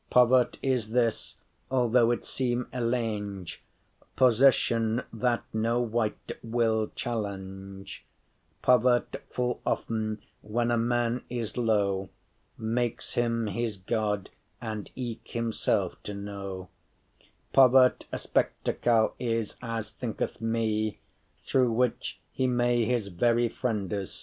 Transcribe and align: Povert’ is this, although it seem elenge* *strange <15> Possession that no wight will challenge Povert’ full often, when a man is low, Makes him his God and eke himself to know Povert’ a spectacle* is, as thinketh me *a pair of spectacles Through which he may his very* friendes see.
Povert’ 0.09 0.57
is 0.63 0.89
this, 0.89 1.35
although 1.69 2.09
it 2.09 2.25
seem 2.25 2.65
elenge* 2.73 3.57
*strange 3.57 3.63
<15> 3.99 4.07
Possession 4.15 5.03
that 5.13 5.43
no 5.53 5.79
wight 5.79 6.31
will 6.41 6.87
challenge 6.95 8.03
Povert’ 8.63 9.17
full 9.29 9.61
often, 9.63 10.19
when 10.41 10.71
a 10.71 10.77
man 10.79 11.23
is 11.29 11.55
low, 11.55 12.09
Makes 12.57 13.13
him 13.13 13.45
his 13.45 13.77
God 13.77 14.31
and 14.59 14.89
eke 14.95 15.27
himself 15.27 16.01
to 16.01 16.15
know 16.15 16.69
Povert’ 17.53 18.07
a 18.11 18.17
spectacle* 18.17 19.13
is, 19.19 19.55
as 19.61 19.91
thinketh 19.91 20.41
me 20.41 20.63
*a 20.63 20.89
pair 20.89 20.89
of 20.89 20.89
spectacles 21.27 21.47
Through 21.51 21.71
which 21.73 22.19
he 22.31 22.47
may 22.47 22.85
his 22.85 23.09
very* 23.09 23.49
friendes 23.49 24.07
see. 24.11 24.19